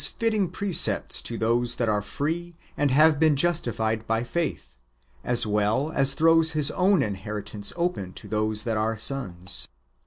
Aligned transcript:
fitting 0.17 0.49
precepts 0.49 1.21
to 1.21 1.37
those 1.37 1.75
that 1.75 1.87
are 1.87 2.01
free, 2.01 2.55
and 2.75 2.89
have 2.89 3.19
been 3.19 3.35
justi 3.35 3.69
fied 3.71 4.07
by 4.07 4.23
faith, 4.23 4.75
as 5.23 5.45
well 5.45 5.91
as 5.91 6.15
throws 6.15 6.53
His 6.53 6.71
own 6.71 7.03
inheritance 7.03 7.71
open 7.75 8.13
to 8.13 8.27
those 8.27 8.63
that 8.63 8.77
are 8.77 8.97
sons. 8.97 9.67